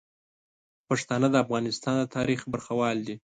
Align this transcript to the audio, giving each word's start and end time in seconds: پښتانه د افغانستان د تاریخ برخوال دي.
پښتانه 0.87 1.27
د 1.31 1.35
افغانستان 1.43 1.93
د 1.99 2.03
تاریخ 2.15 2.39
برخوال 2.53 2.97
دي. 3.07 3.15